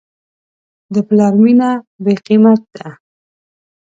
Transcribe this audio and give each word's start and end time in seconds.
د 0.93 0.95
پلار 1.07 1.33
مینه 1.43 1.69
بېقیمت 2.03 2.61
ده. 2.75 2.89